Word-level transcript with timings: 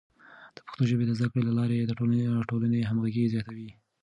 د 0.55 0.57
پښتو 0.65 0.83
ژبې 0.89 1.03
د 1.07 1.11
زده 1.17 1.27
کړې 1.31 1.41
له 1.47 1.53
لارې 1.59 1.77
د 1.87 1.91
ټولنې 2.51 2.81
همغږي 2.89 3.31
زیاتوي. 3.33 3.69